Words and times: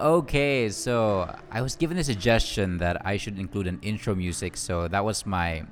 Okay, 0.00 0.68
so 0.68 1.36
I 1.50 1.62
was 1.62 1.74
given 1.74 1.98
a 1.98 2.04
suggestion 2.04 2.78
that 2.78 3.04
I 3.04 3.16
should 3.16 3.40
include 3.40 3.66
an 3.66 3.80
intro 3.82 4.14
music, 4.14 4.56
so 4.56 4.86
that 4.86 5.04
was 5.04 5.26
my 5.26 5.64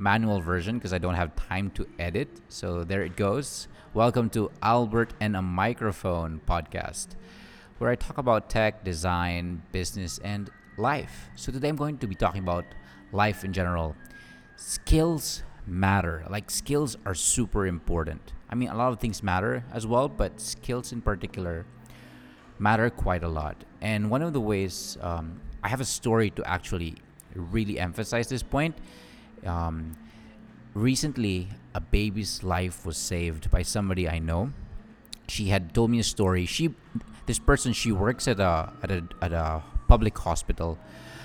manual 0.00 0.40
version 0.40 0.78
because 0.78 0.92
I 0.92 0.98
don't 0.98 1.14
have 1.14 1.36
time 1.36 1.70
to 1.76 1.86
edit. 1.96 2.28
So 2.48 2.82
there 2.82 3.04
it 3.04 3.14
goes. 3.14 3.68
Welcome 3.94 4.30
to 4.30 4.50
Albert 4.64 5.14
and 5.20 5.36
a 5.36 5.42
Microphone 5.42 6.40
podcast, 6.44 7.10
where 7.78 7.88
I 7.88 7.94
talk 7.94 8.18
about 8.18 8.50
tech, 8.50 8.82
design, 8.82 9.62
business, 9.70 10.18
and 10.18 10.50
life. 10.76 11.30
So 11.36 11.52
today 11.52 11.68
I'm 11.68 11.76
going 11.76 11.98
to 11.98 12.08
be 12.08 12.16
talking 12.16 12.42
about 12.42 12.64
life 13.12 13.44
in 13.44 13.52
general. 13.52 13.94
Skills 14.56 15.44
matter. 15.68 16.24
Like 16.28 16.50
skills 16.50 16.96
are 17.06 17.14
super 17.14 17.64
important. 17.64 18.32
I 18.50 18.56
mean, 18.56 18.70
a 18.70 18.76
lot 18.76 18.90
of 18.90 18.98
things 18.98 19.22
matter 19.22 19.62
as 19.70 19.86
well, 19.86 20.08
but 20.08 20.40
skills 20.40 20.90
in 20.90 21.00
particular 21.00 21.64
matter 22.58 22.90
quite 22.90 23.22
a 23.22 23.28
lot. 23.28 23.64
And 23.80 24.10
one 24.10 24.22
of 24.22 24.32
the 24.32 24.40
ways 24.40 24.98
um, 25.00 25.40
I 25.62 25.68
have 25.68 25.80
a 25.80 25.84
story 25.84 26.30
to 26.30 26.44
actually 26.46 26.96
really 27.34 27.78
emphasize 27.78 28.28
this 28.28 28.42
point. 28.42 28.76
Um, 29.44 29.96
recently, 30.74 31.48
a 31.74 31.80
baby's 31.80 32.42
life 32.42 32.84
was 32.86 32.96
saved 32.96 33.50
by 33.50 33.62
somebody 33.62 34.08
I 34.08 34.18
know. 34.18 34.52
She 35.28 35.48
had 35.48 35.74
told 35.74 35.90
me 35.90 35.98
a 35.98 36.04
story. 36.04 36.46
She, 36.46 36.74
this 37.26 37.38
person, 37.38 37.72
she 37.72 37.92
works 37.92 38.26
at 38.26 38.40
a 38.40 38.72
at 38.82 38.90
a 38.90 39.04
at 39.20 39.32
a 39.32 39.62
public 39.86 40.16
hospital. 40.16 40.78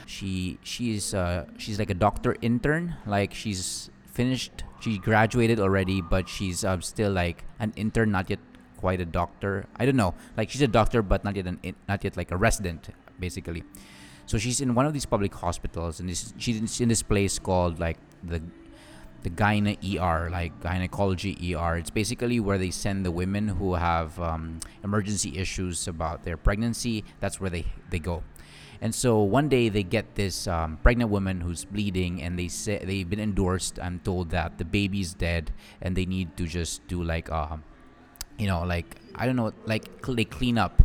She 0.05 0.59
she's 0.61 1.13
uh, 1.13 1.45
she's 1.57 1.79
like 1.79 1.89
a 1.89 1.95
doctor 1.95 2.35
intern. 2.41 2.95
Like 3.05 3.33
she's 3.33 3.89
finished. 4.05 4.63
She 4.81 4.97
graduated 4.97 5.59
already, 5.59 6.01
but 6.01 6.27
she's 6.27 6.65
um, 6.65 6.81
still 6.81 7.11
like 7.11 7.45
an 7.59 7.71
intern, 7.77 8.11
not 8.11 8.29
yet 8.29 8.39
quite 8.83 8.99
a 8.99 9.05
doctor. 9.21 9.65
I 9.79 9.85
don't 9.87 9.95
know. 9.95 10.13
Like 10.35 10.49
she's 10.51 10.61
a 10.61 10.73
doctor, 10.79 11.01
but 11.01 11.23
not 11.23 11.37
yet 11.39 11.47
an 11.47 11.57
not 11.87 12.03
yet 12.03 12.17
like 12.19 12.31
a 12.35 12.39
resident, 12.47 12.89
basically. 13.17 13.63
So 14.25 14.37
she's 14.37 14.59
in 14.59 14.75
one 14.75 14.85
of 14.85 14.91
these 14.91 15.07
public 15.07 15.33
hospitals, 15.45 15.99
and 15.99 16.09
this, 16.11 16.33
she's 16.37 16.81
in 16.83 16.89
this 16.89 17.01
place 17.01 17.39
called 17.39 17.79
like 17.79 17.97
the 18.31 18.43
the 19.23 19.31
gyne 19.31 19.79
ER, 19.79 20.29
like 20.29 20.51
gynecology 20.59 21.33
ER. 21.55 21.77
It's 21.77 21.93
basically 22.01 22.41
where 22.43 22.59
they 22.59 22.71
send 22.71 23.05
the 23.07 23.11
women 23.23 23.47
who 23.47 23.75
have 23.75 24.19
um, 24.19 24.59
emergency 24.83 25.31
issues 25.39 25.87
about 25.87 26.27
their 26.27 26.35
pregnancy. 26.35 27.05
That's 27.21 27.39
where 27.39 27.49
they 27.49 27.63
they 27.89 27.99
go. 27.99 28.23
And 28.83 28.91
so 28.93 29.23
one 29.23 29.47
day 29.47 29.69
they 29.69 29.83
get 29.87 30.15
this 30.19 30.45
um, 30.45 30.75
pregnant 30.83 31.09
woman 31.09 31.39
who's 31.39 31.63
bleeding, 31.63 32.21
and 32.21 32.37
they 32.37 32.49
say 32.49 32.83
they've 32.83 33.09
been 33.09 33.23
endorsed. 33.31 33.79
I'm 33.79 34.03
told 34.03 34.35
that 34.35 34.57
the 34.59 34.67
baby's 34.67 35.15
dead, 35.15 35.55
and 35.79 35.95
they 35.95 36.03
need 36.03 36.35
to 36.35 36.43
just 36.43 36.85
do 36.91 36.99
like, 36.99 37.31
uh, 37.31 37.63
you 38.37 38.47
know, 38.47 38.63
like 38.63 38.97
I 39.15 39.25
don't 39.25 39.35
know, 39.35 39.53
like 39.65 39.85
cl- 40.03 40.15
they 40.15 40.25
clean 40.25 40.57
up 40.57 40.81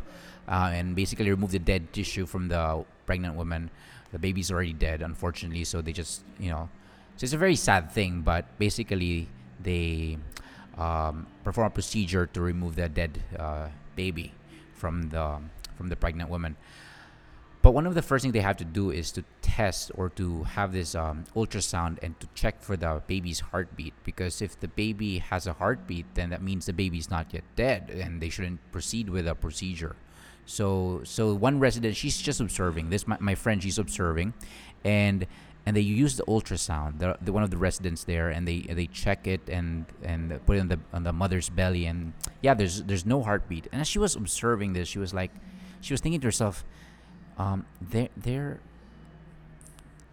uh, 0.48 0.70
and 0.72 0.94
basically 0.94 1.30
remove 1.30 1.52
the 1.52 1.58
dead 1.58 1.92
tissue 1.92 2.27
from 2.27 2.48
the 2.48 2.84
pregnant 3.06 3.34
woman. 3.36 3.70
The 4.12 4.18
baby's 4.18 4.50
already 4.50 4.72
dead, 4.72 5.02
unfortunately, 5.02 5.64
so 5.64 5.82
they 5.82 5.92
just 5.92 6.22
you 6.38 6.50
know, 6.50 6.68
so 7.16 7.24
it's 7.24 7.32
a 7.32 7.38
very 7.38 7.56
sad 7.56 7.92
thing. 7.92 8.22
But 8.22 8.46
basically, 8.58 9.28
they 9.62 10.18
um, 10.77 11.27
perform 11.44 11.66
a 11.66 11.70
procedure 11.70 12.27
to 12.27 12.40
remove 12.40 12.77
the 12.77 12.88
dead 12.88 13.22
uh, 13.38 13.68
baby 13.96 14.33
from 14.74 15.10
the 15.10 15.38
from 15.77 15.88
the 15.88 15.96
pregnant 15.96 16.30
woman. 16.30 16.56
But 17.69 17.74
one 17.74 17.86
of 17.86 17.94
the 17.94 18.00
first 18.00 18.22
things 18.22 18.33
they 18.33 18.41
have 18.41 18.56
to 18.56 18.64
do 18.64 18.91
is 18.91 19.12
to 19.12 19.22
test 19.42 19.92
or 19.94 20.08
to 20.16 20.44
have 20.44 20.72
this 20.72 20.94
um, 20.94 21.24
ultrasound 21.36 21.98
and 22.02 22.19
to 22.19 22.27
check 22.34 22.62
for 22.62 22.78
the 22.78 23.02
baby's 23.06 23.41
heartbeat. 23.41 23.92
Because 24.05 24.41
if 24.41 24.58
the 24.58 24.69
baby 24.69 25.19
has 25.19 25.47
a 25.47 25.52
heartbeat, 25.52 26.06
then 26.14 26.30
that 26.30 26.41
means 26.41 26.64
the 26.64 26.72
baby's 26.72 27.11
not 27.11 27.27
yet 27.34 27.44
dead, 27.56 27.91
and 27.91 28.22
they 28.22 28.30
shouldn't 28.30 28.61
proceed 28.72 29.11
with 29.11 29.28
a 29.28 29.34
procedure. 29.34 29.96
So, 30.46 31.02
so 31.05 31.34
one 31.34 31.61
resident, 31.61 31.94
she's 31.94 32.16
just 32.16 32.41
observing. 32.41 32.89
This 32.89 33.06
my, 33.06 33.19
my 33.20 33.34
friend, 33.34 33.62
she's 33.62 33.78
observing, 33.78 34.33
and 34.83 35.27
and 35.66 35.77
they 35.77 35.83
use 35.83 36.16
the 36.16 36.24
ultrasound. 36.24 37.00
The, 37.00 37.18
the 37.20 37.35
one 37.35 37.42
of 37.42 37.50
the 37.50 37.58
residents 37.58 38.02
there, 38.02 38.30
and 38.30 38.48
they 38.48 38.61
they 38.61 38.86
check 38.86 39.27
it 39.27 39.46
and 39.46 39.85
and 40.02 40.40
put 40.46 40.56
it 40.56 40.61
on 40.61 40.68
the 40.68 40.80
on 40.95 41.02
the 41.02 41.12
mother's 41.12 41.50
belly, 41.50 41.85
and 41.85 42.14
yeah, 42.40 42.55
there's 42.55 42.83
there's 42.85 43.05
no 43.05 43.23
heartbeat. 43.23 43.68
And 43.73 43.83
as 43.83 43.89
she 43.89 43.98
was 43.98 44.17
observing 44.17 44.73
this, 44.73 44.89
she 44.89 44.98
was 44.98 45.12
like, 45.12 45.33
she 45.83 45.92
was 45.92 46.00
thinking 46.00 46.23
to 46.23 46.29
herself 46.29 46.64
um, 47.38 47.66
they're, 47.80 48.08
they're 48.16 48.60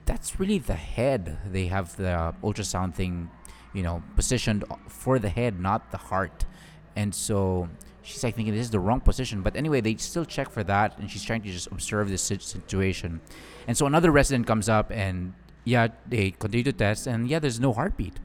that's 0.05 0.39
really 0.39 0.59
the 0.59 0.75
head. 0.75 1.37
They 1.51 1.67
have 1.67 1.95
the 1.97 2.33
ultrasound 2.43 2.93
thing, 2.93 3.29
you 3.73 3.83
know, 3.83 4.03
positioned 4.15 4.63
for 4.87 5.19
the 5.19 5.29
head, 5.29 5.59
not 5.59 5.91
the 5.91 5.97
heart. 5.97 6.45
And 6.95 7.13
so 7.13 7.69
she's 8.03 8.23
like 8.23 8.35
thinking 8.35 8.53
this 8.53 8.65
is 8.65 8.71
the 8.71 8.79
wrong 8.79 9.01
position. 9.01 9.41
But 9.41 9.55
anyway, 9.55 9.81
they 9.81 9.95
still 9.95 10.25
check 10.25 10.49
for 10.49 10.63
that, 10.63 10.97
and 10.99 11.09
she's 11.09 11.23
trying 11.23 11.41
to 11.41 11.51
just 11.51 11.67
observe 11.67 12.09
this 12.09 12.21
situation. 12.21 13.19
And 13.67 13.75
so 13.75 13.85
another 13.85 14.11
resident 14.11 14.47
comes 14.47 14.69
up, 14.69 14.91
and 14.91 15.33
yeah, 15.63 15.87
they 16.07 16.31
continue 16.31 16.63
to 16.63 16.73
test, 16.73 17.07
and 17.07 17.27
yeah, 17.27 17.39
there's 17.39 17.59
no 17.59 17.73
heartbeat. 17.73 18.19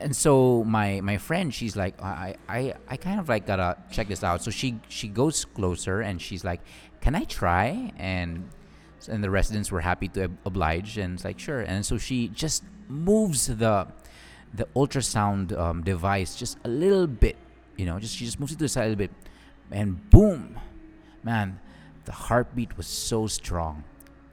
And 0.00 0.14
so 0.14 0.64
my 0.64 1.00
my 1.00 1.16
friend, 1.18 1.52
she's 1.52 1.76
like, 1.76 2.00
I 2.02 2.36
I 2.48 2.74
I 2.88 2.96
kind 2.96 3.20
of 3.20 3.28
like 3.28 3.46
gotta 3.46 3.76
check 3.90 4.08
this 4.08 4.22
out. 4.22 4.42
So 4.42 4.50
she 4.50 4.78
she 4.88 5.08
goes 5.08 5.44
closer, 5.44 6.00
and 6.00 6.20
she's 6.20 6.44
like, 6.44 6.60
can 7.00 7.14
I 7.14 7.24
try? 7.24 7.92
And 7.96 8.50
and 9.08 9.22
the 9.22 9.30
residents 9.30 9.70
were 9.70 9.80
happy 9.80 10.08
to 10.08 10.30
oblige, 10.44 10.98
and 10.98 11.14
it's 11.14 11.24
like 11.24 11.38
sure. 11.38 11.60
And 11.60 11.84
so 11.84 11.98
she 11.98 12.28
just 12.28 12.64
moves 12.88 13.46
the 13.46 13.86
the 14.54 14.66
ultrasound 14.76 15.56
um, 15.58 15.82
device 15.82 16.36
just 16.36 16.58
a 16.64 16.68
little 16.68 17.06
bit, 17.06 17.36
you 17.76 17.84
know, 17.86 17.98
just 17.98 18.16
she 18.16 18.24
just 18.24 18.40
moves 18.40 18.52
it 18.52 18.56
to 18.56 18.64
the 18.64 18.68
side 18.68 18.86
a 18.86 18.88
little 18.88 18.98
bit, 18.98 19.10
and 19.70 20.10
boom, 20.10 20.58
man, 21.22 21.60
the 22.04 22.12
heartbeat 22.12 22.76
was 22.76 22.86
so 22.86 23.26
strong, 23.26 23.84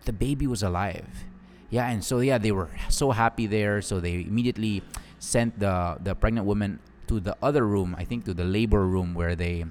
the 0.06 0.14
baby 0.14 0.48
was 0.48 0.64
alive. 0.64 1.26
Yeah, 1.70 1.90
and 1.90 2.04
so 2.04 2.20
yeah, 2.20 2.38
they 2.38 2.52
were 2.52 2.70
so 2.90 3.12
happy 3.12 3.48
there, 3.48 3.82
so 3.82 4.00
they 4.00 4.22
immediately 4.22 4.84
sent 5.24 5.58
the 5.60 5.96
the 6.04 6.14
pregnant 6.14 6.46
woman 6.46 6.80
to 7.08 7.20
the 7.20 7.36
other 7.42 7.66
room, 7.66 7.96
I 7.98 8.04
think 8.04 8.26
to 8.26 8.34
the 8.34 8.44
labor 8.44 8.86
room 8.86 9.14
where 9.14 9.36
they 9.36 9.66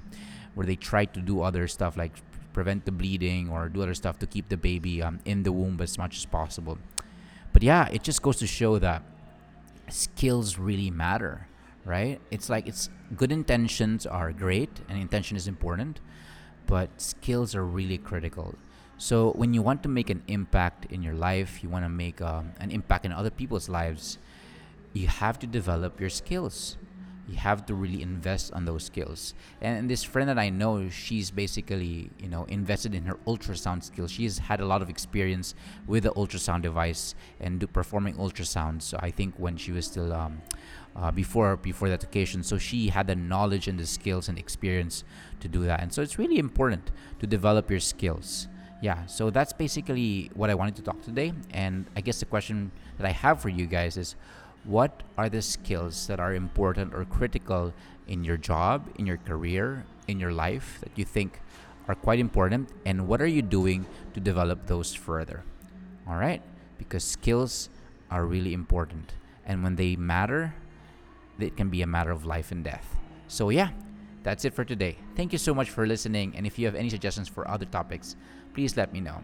where 0.55 0.65
they 0.65 0.75
tried 0.75 1.13
to 1.13 1.21
do 1.21 1.41
other 1.41 1.67
stuff 1.67 1.95
like 1.95 2.13
prevent 2.53 2.85
the 2.85 2.91
bleeding 2.91 3.49
or 3.49 3.69
do 3.69 3.81
other 3.81 3.93
stuff 3.93 4.17
to 4.19 4.27
keep 4.27 4.49
the 4.49 4.57
baby 4.57 5.01
um, 5.01 5.19
in 5.25 5.43
the 5.43 5.51
womb 5.51 5.81
as 5.81 5.97
much 5.97 6.17
as 6.17 6.25
possible. 6.25 6.77
But 7.51 7.63
yeah, 7.63 7.87
it 7.89 8.03
just 8.03 8.21
goes 8.21 8.37
to 8.37 8.47
show 8.47 8.79
that 8.79 9.03
skills 9.89 10.57
really 10.57 10.89
matter, 10.89 11.47
right? 11.85 12.19
It's 12.31 12.49
like 12.49 12.67
it's 12.67 12.89
good 13.15 13.31
intentions 13.31 14.05
are 14.05 14.31
great 14.31 14.81
and 14.89 14.97
intention 14.97 15.37
is 15.37 15.47
important, 15.47 15.99
but 16.65 16.89
skills 17.01 17.53
are 17.55 17.65
really 17.65 17.97
critical. 17.97 18.55
So 18.97 19.31
when 19.31 19.53
you 19.53 19.61
want 19.61 19.83
to 19.83 19.89
make 19.89 20.09
an 20.09 20.21
impact 20.27 20.85
in 20.91 21.01
your 21.01 21.13
life, 21.13 21.61
you 21.61 21.69
want 21.69 21.85
to 21.85 21.89
make 21.89 22.21
um, 22.21 22.53
an 22.59 22.71
impact 22.71 23.05
in 23.05 23.11
other 23.11 23.31
people's 23.31 23.67
lives, 23.67 24.17
you 24.93 25.07
have 25.07 25.39
to 25.39 25.47
develop 25.47 25.99
your 25.99 26.09
skills 26.09 26.77
you 27.27 27.37
have 27.37 27.65
to 27.65 27.73
really 27.73 28.01
invest 28.01 28.51
on 28.53 28.65
those 28.65 28.83
skills. 28.83 29.33
And 29.61 29.89
this 29.89 30.03
friend 30.03 30.27
that 30.27 30.37
I 30.37 30.49
know, 30.49 30.89
she's 30.89 31.31
basically, 31.31 32.09
you 32.19 32.27
know, 32.27 32.43
invested 32.45 32.93
in 32.93 33.05
her 33.05 33.15
ultrasound 33.25 33.83
skills. 33.83 34.11
She's 34.11 34.39
had 34.39 34.59
a 34.59 34.65
lot 34.65 34.81
of 34.81 34.89
experience 34.89 35.55
with 35.87 36.03
the 36.03 36.11
ultrasound 36.11 36.63
device 36.63 37.15
and 37.39 37.59
do, 37.59 37.67
performing 37.67 38.15
ultrasounds. 38.15 38.81
So 38.83 38.99
I 39.01 39.09
think 39.09 39.35
when 39.37 39.55
she 39.55 39.71
was 39.71 39.85
still 39.85 40.11
um, 40.11 40.41
uh, 40.95 41.11
before 41.11 41.55
before 41.55 41.89
that 41.89 42.03
occasion, 42.03 42.43
so 42.43 42.57
she 42.57 42.89
had 42.89 43.07
the 43.07 43.15
knowledge 43.15 43.67
and 43.67 43.79
the 43.79 43.85
skills 43.85 44.27
and 44.27 44.37
experience 44.37 45.05
to 45.39 45.47
do 45.47 45.63
that. 45.63 45.81
And 45.81 45.93
so 45.93 46.01
it's 46.01 46.19
really 46.19 46.39
important 46.39 46.91
to 47.19 47.27
develop 47.27 47.71
your 47.71 47.79
skills. 47.79 48.47
Yeah, 48.81 49.05
so 49.05 49.29
that's 49.29 49.53
basically 49.53 50.29
what 50.33 50.49
I 50.49 50.55
wanted 50.55 50.75
to 50.75 50.81
talk 50.81 51.01
today. 51.01 51.31
And 51.51 51.85
I 51.95 52.01
guess 52.01 52.19
the 52.19 52.25
question 52.25 52.69
that 52.97 53.07
I 53.07 53.11
have 53.11 53.41
for 53.41 53.47
you 53.47 53.65
guys 53.65 53.95
is 53.95 54.17
what 54.63 55.03
are 55.17 55.29
the 55.29 55.41
skills 55.41 56.07
that 56.07 56.19
are 56.19 56.33
important 56.33 56.93
or 56.93 57.05
critical 57.05 57.73
in 58.07 58.23
your 58.23 58.37
job, 58.37 58.89
in 58.97 59.05
your 59.05 59.17
career, 59.17 59.85
in 60.07 60.19
your 60.19 60.31
life 60.31 60.79
that 60.81 60.91
you 60.95 61.05
think 61.05 61.41
are 61.87 61.95
quite 61.95 62.19
important, 62.19 62.69
and 62.85 63.07
what 63.07 63.21
are 63.21 63.27
you 63.27 63.41
doing 63.41 63.85
to 64.13 64.19
develop 64.19 64.67
those 64.67 64.93
further? 64.93 65.43
All 66.07 66.15
right, 66.15 66.41
because 66.77 67.03
skills 67.03 67.69
are 68.09 68.25
really 68.25 68.53
important, 68.53 69.13
and 69.45 69.63
when 69.63 69.75
they 69.75 69.95
matter, 69.95 70.53
it 71.39 71.57
can 71.57 71.69
be 71.69 71.81
a 71.81 71.87
matter 71.87 72.11
of 72.11 72.25
life 72.25 72.51
and 72.51 72.63
death. 72.63 72.95
So, 73.27 73.49
yeah, 73.49 73.71
that's 74.23 74.45
it 74.45 74.53
for 74.53 74.63
today. 74.63 74.97
Thank 75.15 75.33
you 75.33 75.39
so 75.39 75.53
much 75.53 75.69
for 75.69 75.85
listening, 75.85 76.35
and 76.35 76.45
if 76.45 76.57
you 76.57 76.65
have 76.65 76.75
any 76.75 76.89
suggestions 76.89 77.27
for 77.27 77.49
other 77.49 77.65
topics, 77.65 78.15
please 78.53 78.77
let 78.77 78.93
me 78.93 79.01
know. 79.01 79.23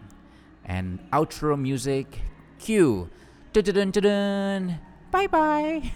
And 0.64 1.00
outro 1.12 1.58
music, 1.58 2.20
cue. 2.58 3.08
Dun, 3.52 3.64
dun, 3.64 3.90
dun. 3.90 4.89
Bye 5.10 5.26
bye. 5.28 5.92